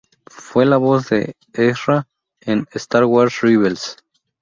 Fue 0.25 0.65
la 0.65 0.77
voz 0.77 1.09
de 1.09 1.35
Ezra 1.53 2.07
en 2.39 2.65
"Star 2.73 3.05
Wars 3.05 3.39
Rebels". 3.41 3.97